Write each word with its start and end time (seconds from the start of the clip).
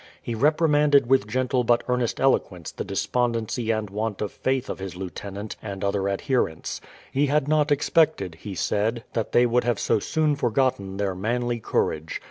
He 0.19 0.33
reprimanded 0.33 1.05
with 1.07 1.27
gentle 1.27 1.63
but 1.63 1.83
earnest 1.87 2.19
eloquence 2.19 2.71
the 2.71 2.83
despondency 2.83 3.69
and 3.69 3.87
want 3.87 4.19
of 4.19 4.31
faith 4.31 4.67
of 4.67 4.79
his 4.79 4.95
lieutenant 4.95 5.57
and 5.61 5.83
other 5.83 6.09
adherents. 6.09 6.81
He 7.13 7.27
had 7.27 7.47
not 7.47 7.71
expected, 7.71 8.33
he 8.41 8.55
said, 8.55 9.03
that 9.13 9.31
they 9.31 9.45
would 9.45 9.63
have 9.63 9.77
so 9.79 9.99
soon 9.99 10.35
forgotten 10.35 10.97
their 10.97 11.13
manly 11.13 11.59
courage. 11.59 12.19